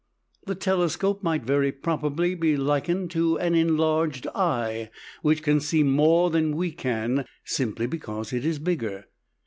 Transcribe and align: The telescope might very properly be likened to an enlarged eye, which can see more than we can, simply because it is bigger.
The 0.47 0.55
telescope 0.55 1.21
might 1.21 1.43
very 1.43 1.71
properly 1.71 2.33
be 2.33 2.57
likened 2.57 3.11
to 3.11 3.37
an 3.37 3.53
enlarged 3.53 4.25
eye, 4.33 4.89
which 5.21 5.43
can 5.43 5.59
see 5.59 5.83
more 5.83 6.31
than 6.31 6.55
we 6.55 6.71
can, 6.71 7.23
simply 7.45 7.85
because 7.85 8.33
it 8.33 8.43
is 8.43 8.57
bigger. 8.57 9.05